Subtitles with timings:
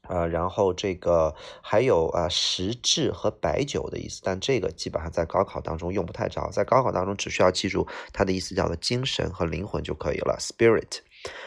[0.09, 11.01] 呃，然后这个还有啊，实质和白酒的意思，但这个基本上在高考当中用不太着，在高考当中只需要记住它的意思叫做精神和灵魂就可以了，Spirit。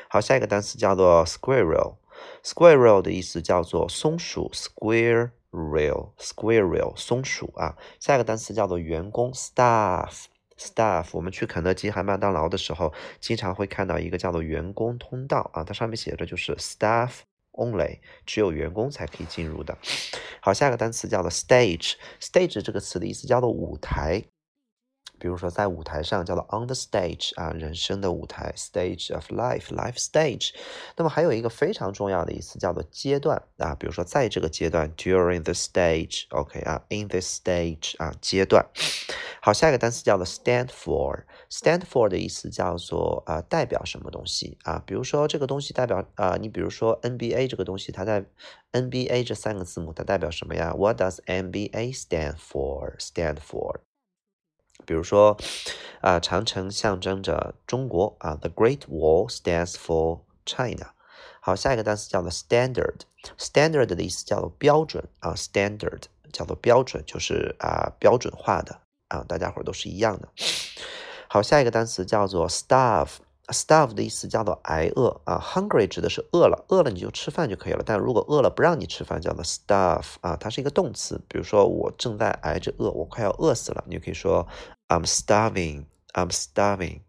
[0.07, 7.75] 好，下一个单词叫做 Squirrel，Squirrel 的意思叫做松鼠，Squirrel，Squirrel 松鼠啊。
[7.99, 10.25] 下一个单词叫做员工，Staff。
[10.57, 17.11] Staff，我们去肯德基、还麦当劳的时候，经常会看到一个叫做员工通道啊，它上面写着就是 Staff
[17.51, 19.77] Only，只有员工才可以进入的。
[20.41, 24.23] 好，下一个单词叫做 Stage，Stage 这个词的意思叫做舞台。
[25.19, 30.49] 比如说，在舞台上叫做 on the stage 啊，人生的舞台 stage of life，life stage。
[30.97, 38.65] 那么还有一个非常重要的意思叫做阶段啊，比如说在这个阶段 during the stage，OK 啊，in this stage 啊，阶段。
[39.45, 44.81] 好，下一个单词叫做 stand for，stand for 的意思叫做啊，代表什么东西啊？
[44.85, 48.23] 比如说这个东西代表啊，你比如说 NBA 这个东西，它在
[48.71, 53.81] NBA 这三个字母它代表什么呀？What does NBA stand for？Stand for。
[54.85, 55.37] 比如说，
[55.99, 60.93] 啊，长城象征着中国啊，The Great Wall stands for China。
[61.41, 68.79] 好，下一个单词叫做 standard，standard 的意思叫做标准啊，standard 叫做标准，就是啊标准化的
[69.13, 70.27] 啊，大家伙都是一样的。
[71.29, 73.17] 好，下一个单词叫做 starve。
[73.49, 77.83] Starve 的意思叫做挨饿啊，hungry 指的是饿了，饿了你就吃饭就可以了。
[77.85, 81.19] 但如果饿了不让你吃饭，叫做 starve 啊，它是一个动词。
[81.27, 84.47] 比如说我正在挨着饿，我快要饿死了，你就可以说
[84.87, 87.01] I'm starving，I'm starving。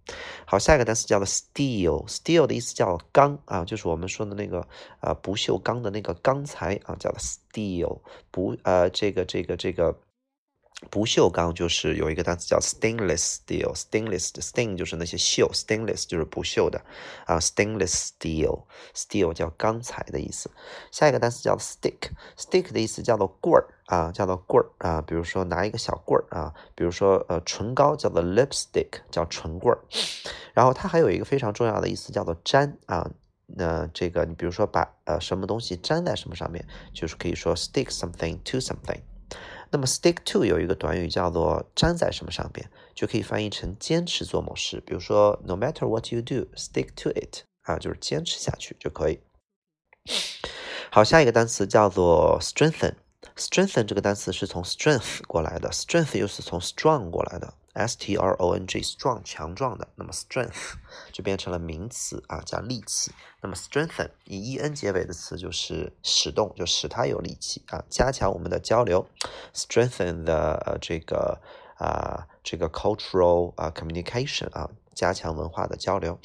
[0.45, 4.67] 好，下一个单词叫做 steel，steel 的意思叫钢啊，就是我们说的那个
[5.03, 8.01] 呃不锈钢的那个钢材啊，叫做 steel，
[8.33, 9.97] 不呃这个这个这个。
[10.91, 16.79] 不锈钢就是有一个单词叫 stainless steel，stainless stain 就是那些锈，stainless 就是不锈的
[17.27, 20.51] 啊，stainless steel，steel 叫钢材的意思。
[20.91, 29.81] 下一个单词叫 stick，stick 的意思叫做棍儿啊，叫做棍儿啊，比如说拿一个小棍儿啊，比如说呃唇膏叫做 lipstick，叫唇棍儿。
[30.53, 33.09] 然后它还有一个非常重要的意思叫做粘啊，
[33.47, 39.01] 那这个你比如说把呃什么东西粘在什么上面，就是可以说 stick something to something。
[39.75, 44.81] 那么 stick to 有一个短语叫做粘在什么上边，就可以翻译成坚持做某事。
[44.87, 49.19] 比如说，no matter what you do，stick to it 啊，就是坚持下去就可以。
[50.93, 52.95] 好，下一个单词叫做 strengthen。
[53.35, 57.55] strengthen 这个单词是从 strength 过来的，strength 又是从 strong 过来的。
[57.75, 60.75] S T R O N G，strong 强壮的，那么 strength
[61.13, 63.13] 就变成了名词啊，加力气。
[63.43, 69.07] 那么 strengthen 以 E N 结尾的词就是使动，就使它有力气啊，加强我们的交流
[69.53, 71.41] ，strengthen the 这个
[71.77, 76.19] 啊这个 cultural 啊 communication 啊，加强文化的交流。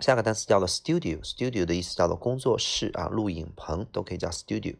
[0.00, 4.76] 下个单词叫做 studio，studio 的意思叫做工作室啊，录影棚都可以叫 studio。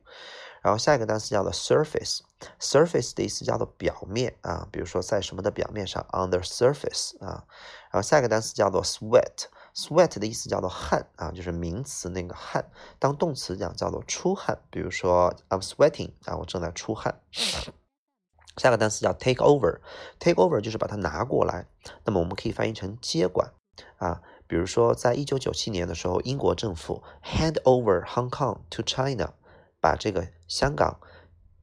[0.63, 7.45] 然后下一个单词叫做 surface，surface 的意思叫做表面啊，比如说在什么的表面上，on the surface 啊。
[7.91, 12.71] 然后下一个单词叫做 sweat，sweat 的意思叫做汗啊，就是名词那个汗。
[13.01, 17.21] 当动词讲叫做出汗，比如说 I'm sweating 啊，我正在出汗。
[18.57, 21.67] 下个单词叫 take over，take over 就是把它拿过来，
[22.05, 23.53] 那么我们可以翻译成接管
[23.97, 24.23] 啊。
[24.47, 29.35] 比如说在一九九七年的时候，英国政府 hand over Hong Kong to China。
[29.83, 31.01] 把这个香港，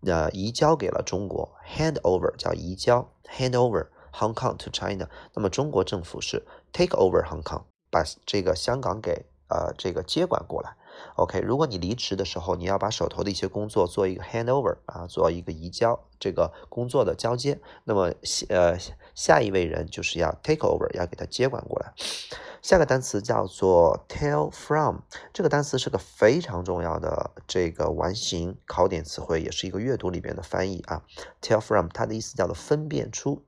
[0.06, 5.10] 呃，移交给了中国，hand over 叫移交，hand over Hong Kong to China。
[5.34, 10.76] 那么中国政府是 take over Hong Kong，把这个香港给呃这个接管过来。
[11.16, 18.14] OK，如果你离职的时候，你要把手头的一些工作做一个 hand over 啊，做一个移交，这个工作的交接，那么
[18.50, 18.78] 呃
[19.20, 21.92] 下一位人就是要 take over，要给他接管过来。
[22.62, 25.00] 下个单词叫做 tell from，
[25.34, 31.04] 这个单词是个非常重要的这个完形考点词汇，也是一个阅读里边的翻译啊。
[31.42, 33.44] tell from 它的意思叫做分辨出。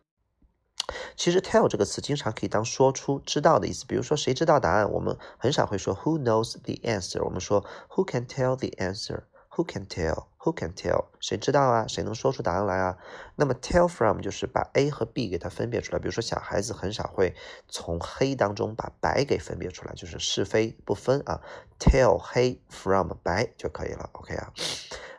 [1.15, 3.85] 其实 tell 这个词经常可以当说出、知道的意思。
[3.85, 9.21] 比如说谁知道答案，我们很少会说 who knows the answer，我们说 who can tell the answer。
[9.55, 10.27] Who can tell?
[10.39, 11.05] Who can tell?
[11.19, 11.85] 谁知道啊？
[11.87, 12.97] 谁能说出答案来啊？
[13.35, 15.99] 那么 tell from 就是把 A 和 B 给它分别出来。
[15.99, 17.35] 比如说小孩子很少会
[17.67, 21.41] 从黑当中把白给分别出来，就是是非不分啊。
[21.79, 24.09] tell 黑 from 白就可以了。
[24.13, 24.53] OK 啊。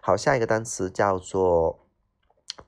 [0.00, 1.78] 好，下一个单词叫做。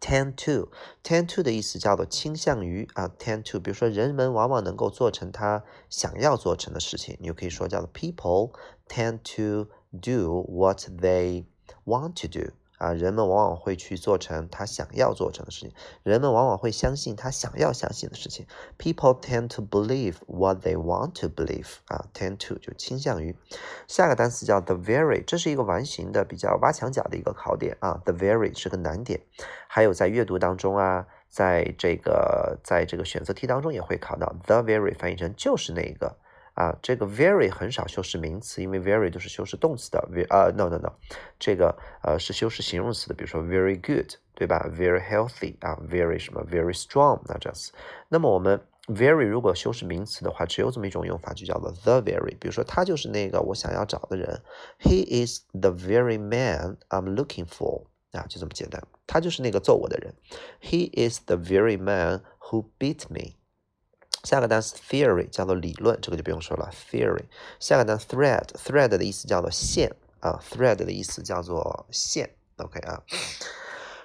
[0.01, 8.53] tend to，tend to 的意思叫做倾向于啊，tend to，比如说人们往往能够做成他想要做成的事情，你就可以说叫做 people
[8.89, 9.71] tend to
[10.01, 11.45] do what they
[11.85, 12.53] want to do。
[12.77, 15.73] 啊，人们往往会去做成他想要做成的事情，
[16.03, 18.47] 人们往往会相信他想要相信的事情。
[18.77, 21.77] People tend to believe what they want to believe。
[21.87, 23.37] 啊，tend to 就倾向于。
[23.87, 28.03] 下个单词叫 the very，这是一个完形的比较挖墙脚的一个考点啊。
[28.05, 29.21] The very 是个难点，
[29.69, 36.19] 还有在阅读当中啊，在这个在这个选择题当中也会考到 the very，翻译成就是那个。
[36.54, 40.08] 啊，这个 very 很少修饰名词，因为 very 都是修饰动词的。
[40.12, 40.92] v 呃，no no no，
[41.40, 44.70] 这个呃是修饰形容词的，比如说 very good，对吧？
[44.70, 47.72] very healthy 啊，very 什么 very strong 那这样子。
[48.10, 52.38] 那么我们 very 如果修饰名词的话，只有这么一种用法，就叫做 the very。
[52.40, 54.42] 比如说他就是那个我想要找的人，
[54.80, 57.84] He is the very man I'm looking for。
[58.12, 60.16] 啊，就这么简单，他就是那个揍我的人，
[60.64, 63.36] He is the very man who beat me。
[64.25, 66.71] 下个单词 theory 叫做理论，这个就不用说了。
[66.91, 67.25] theory
[67.61, 72.31] 下个单词 thread，thread 的意思叫做线啊，thread 的意思叫做线。
[72.57, 73.03] OK 啊，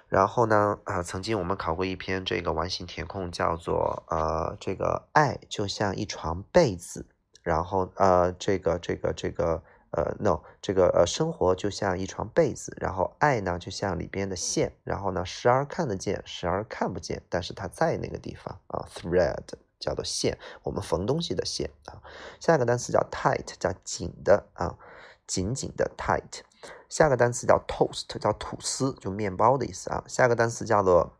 [0.08, 7.06] 然后呢啊，曾经我们考过一篇这个完形填空，叫做呃这个爱就像一床被子，
[7.42, 19.46] 然后呃这个这个这个呃 no 这个呃生活就像一床被子，然后爱呢就像里边的线，然后呢时而看得见，时而看不见，但是它在那个地方啊，thread。
[19.80, 22.02] 叫做线，我们缝东西的线啊。
[22.40, 24.78] 下一个单词叫 tight，叫紧的啊，
[25.26, 26.42] 紧紧的 tight。
[26.90, 30.04] 下个单词叫 toast，叫吐司，就面包的意思啊。
[30.08, 31.16] 下个单词叫做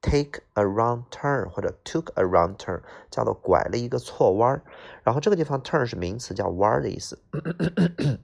[0.00, 4.62] take a wrong turn，或者 took a wrong turn，叫做拐了一个错弯儿。
[5.02, 7.18] 然后这个地方 turn 是名词，叫弯儿的意思。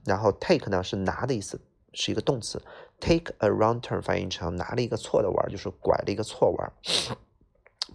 [0.05, 1.59] 然后 take 呢是拿的意思，
[1.93, 2.61] 是一个动词。
[3.01, 6.71] take a wrong turn 翻译成拿了一个错的弯儿，就是拐了一个错弯儿。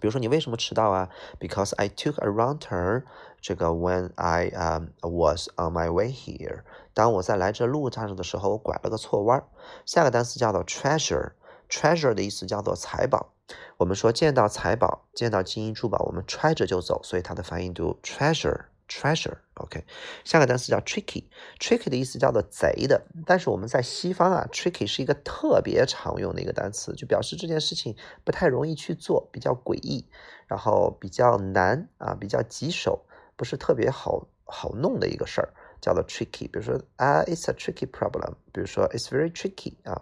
[0.01, 1.07] 比如说你为什么迟到啊
[1.39, 3.03] ？Because I took a wrong turn。
[3.39, 6.63] 这个 when I um was on my way here，
[6.93, 9.43] 当我在来这路上的时候，我拐了个错弯。
[9.85, 13.33] 下个单词叫做 treasure，treasure 的意思叫做财宝。
[13.77, 18.70] 我们说见到财宝，见到金银珠宝，我们揣着就走，所以它的发音读 treasure。
[18.91, 19.85] treasure，OK，
[20.25, 27.95] 下个单词叫 tricky，tricky 的意思叫做贼的，但是我们在西方啊，tricky 是一个特别常用的一个单词，就表示这件事情
[28.25, 30.05] 不太容易去做，比较诡异，
[30.45, 33.05] 然后比较难啊，比较棘手，
[33.37, 36.51] 不是特别好好弄的一个事儿，叫做 tricky。
[36.51, 40.01] 比如说啊，it's a tricky problem，比如说 it's very tricky 啊。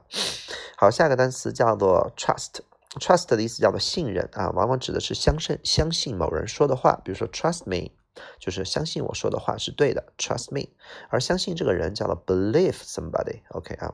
[0.78, 7.92] 好，下个单词叫做 trust，trust 的意思叫做信任啊，往往指的是相信相信某人说的话，比如说 trust me。
[8.40, 10.70] 就是相信我说的话是对的，trust me。
[11.10, 13.94] 而相信这个人叫做 believe somebody，OK 啊。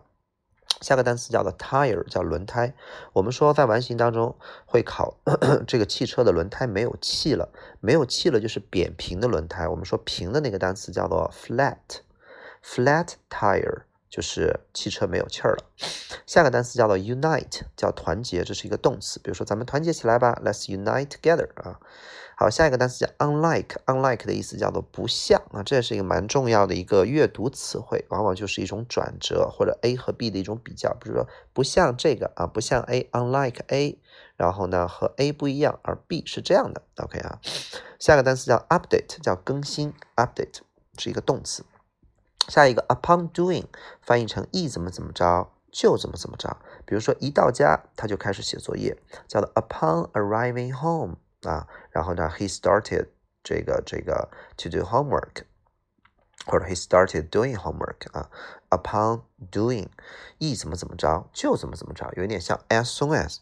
[0.81, 2.75] 下个单词叫做 tire，叫轮胎。
[3.13, 5.17] 我们说在完形当中会考
[5.65, 7.49] 这个汽车的轮胎没有气了，
[7.79, 9.69] 没有气了就是扁平的轮胎。
[9.69, 15.63] 我们说平的那个单词叫做 flat，flat tire 就是汽车没有气儿了。
[16.25, 19.17] 下个单词叫做 unite，叫团结，这是一个动词。
[19.19, 21.79] 比如说咱们团结起来吧，Let's unite together 啊。
[22.37, 33.97] 好，下一个单词叫 unlike，unlike 的意思叫做不像啊，这也是一个蛮重要的一个阅读词汇，往往就是一种转折或者 A 和 B 的一种比较，比如说不像这个啊，不像 A，unlike A，
[34.35, 37.39] 然后呢和 A 不一样，而 B 是这样的，OK 啊。
[37.99, 40.59] 下一个单词叫 update，叫更新，update
[40.97, 41.63] 是一个动词。
[42.49, 43.63] 下一个 upon doing
[44.01, 51.15] 翻译成一怎么怎么着就怎么怎么着，比如说一到家他就开始写作业，叫做 upon arriving home。
[51.43, 53.07] 啊，然后呢，he started
[53.43, 55.43] 这个这个 to do homework，
[56.45, 58.29] 或者 he started doing homework 啊
[58.69, 59.87] ，upon doing，
[60.37, 63.37] 一怎么怎么着就怎么怎么着，有点像 as soon as。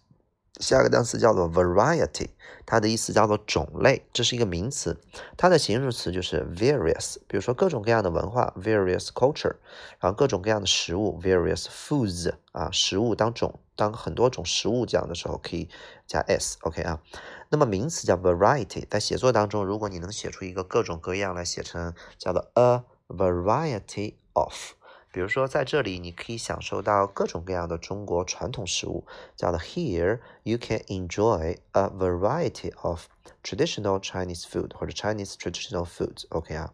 [0.60, 2.30] 下个单词叫做 variety，
[2.64, 5.02] 它的意思叫做种类，这是一个名词，
[5.36, 7.16] 它的形容词就是 various。
[7.28, 9.56] 比如说各种各样的文化，various culture，
[10.00, 15.70] 然后各种各样的食物，various foods 啊，食物当种当很多种食物讲的时候可以
[16.06, 17.02] 加 s，OK 啊。
[17.50, 24.74] 那么名词叫 variety，在写作当中，如果你能写出一个各种各样来写成叫做 a variety of。
[25.12, 33.06] 比如说，在这里你可以享受到各种各样的中国传统食物，叫做 Here you can enjoy a variety of
[33.44, 36.26] traditional Chinese food 或者 Chinese traditional foods。
[36.30, 36.74] OK 啊，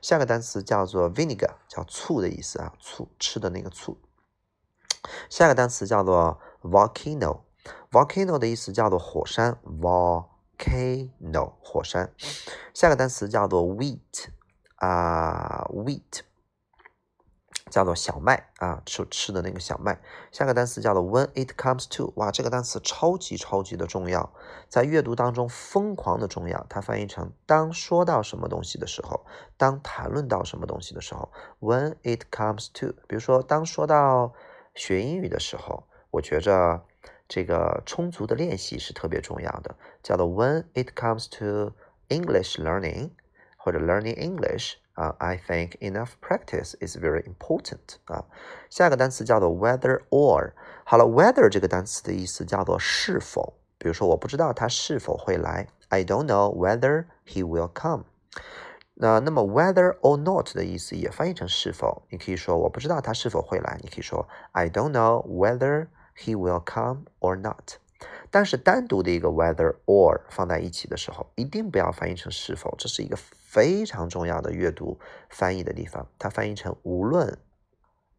[0.00, 3.98] 下个单词叫做 vinegar，叫醋的意思啊，醋吃的那个醋。
[5.28, 12.12] 下个单词叫做 volcano，volcano 的意思叫做火山，volcano 火山。
[12.72, 14.26] 下个单词叫做 wheat
[14.76, 16.20] 啊，wheat
[17.70, 20.00] 叫做小麦啊，吃吃的那个小麦。
[20.30, 24.32] 下个单词叫做 when it comes to，哇，这个单词超级超级的重要，
[24.68, 26.64] 在阅读当中疯狂的重要。
[26.68, 29.26] 它翻译成当说到什么东西的时候，
[29.56, 34.32] 当谈论到什么东西的时候，when it comes to，比如说当说到。
[34.76, 36.84] 学英语的时候，我觉着
[37.26, 41.72] 这个充足的练习是特别重要的，叫做 When it comes to
[42.08, 43.10] English learning
[43.56, 48.26] 或者 learning English 啊，I think enough practice is very important 啊。
[48.70, 50.52] 下一个单词叫做 whether or。
[50.84, 58.04] 好了，whether 这个单词的意思叫做是否，比如说我不知道他是否会来，I don't know whether he will come。
[58.98, 67.74] 那那么 whether or not 的意思也翻译成是否，你可以说我不知道他是否会来，你可以说 I don't know whether he will come or not。
[68.30, 74.98] 但是单独的一个 whether or 放在一起的时候，一定不要翻译成是否，这是一个非常重要的阅读
[75.28, 76.08] 翻译的地方。
[76.18, 77.36] 它翻译成无论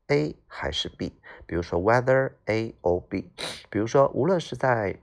[0.09, 3.31] A 还是 B，比如说 whether A or B，
[3.71, 4.99] 比如说无论是在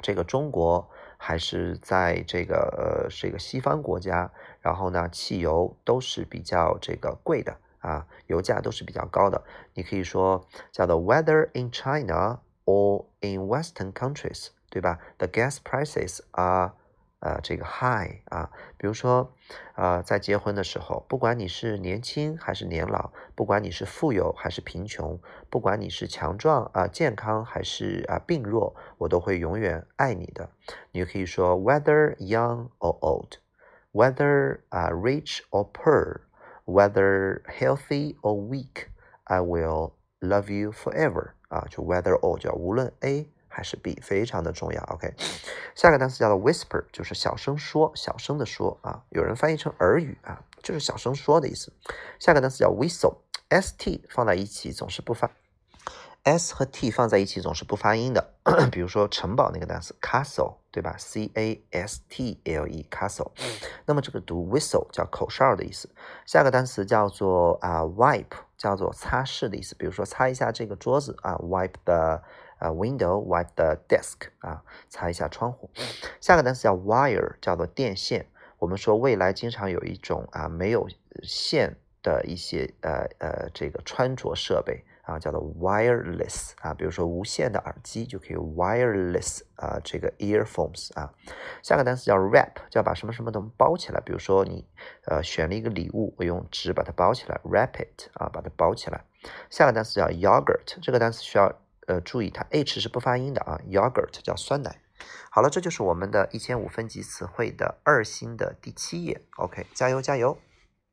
[0.00, 0.88] 这个中国。
[1.16, 4.30] 还是在这个呃这个西方国家，
[4.60, 9.42] 然后呢，汽油都是比较这个贵的啊，油价都是比较高的。
[9.74, 16.72] 你可以说叫做 Whether in China or in Western countries，对吧？The gas prices are
[17.20, 19.34] 呃，这个 high 啊，比如说，
[19.74, 25.18] 呃，在结婚的时候，不管你是年轻还是年老，不管你是富有还是贫穷，
[25.48, 30.50] 不管你是强壮啊健康还是啊病弱，我都会永远爱你的。
[30.92, 41.82] 你可以说，whether young or old，whether 啊 rich or poor，whether healthy or weak，I will love you forever 啊，就
[41.82, 43.32] whether or 叫无论 A。
[43.56, 45.14] 还是 B 非常的重要，OK。
[45.74, 49.02] 下个单词叫做 whisper，就是小声说，小声的说啊。
[49.08, 51.72] 有人翻译成耳语啊，就是小声说的意思。
[52.20, 55.30] 下个单词叫 whistle，S T 放在一起总是不发
[56.24, 58.34] ，S 和 T 放在一起总是不发音的。
[58.70, 63.30] 比如说城堡那个单词 castle，对吧？C A S T L E castle。
[63.86, 65.88] 那么这个读 whistle 叫口哨的意思。
[66.26, 69.74] 下个单词叫做啊 wipe，叫做擦拭的意思。
[69.76, 72.20] 比如说擦一下这个桌子啊，wipe the。
[72.58, 75.70] 啊，window wipe the desk 啊，擦一下窗户。
[76.20, 78.26] 下个单词叫 wire，叫做电线。
[78.58, 80.88] 我们说未来经常有一种啊没有
[81.22, 91.12] 线的一些呃呃这个穿着设备啊，叫做 wireless 啊，比如说无线的耳机就可以 wireless 啊，这个 earphones 啊。
[91.62, 94.00] 下个单词叫 wrap，叫把什么什么东西包起来。
[94.00, 94.66] 比如说你
[95.04, 99.04] 呃选了一个礼物，我用纸把它包起来，wrap it 啊，把它包起来。
[99.50, 101.54] 下个单词叫 yogurt，这个单词需要。
[101.86, 104.80] 呃，注意它 h 是不发音的啊，yogurt 叫酸奶。
[105.30, 109.22] 好了，这就是我们的一千五分级词汇的二星的第七页。
[109.36, 110.38] OK，加油加油！